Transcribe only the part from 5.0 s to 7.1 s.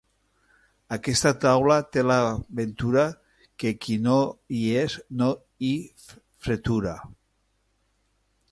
no hi fretura.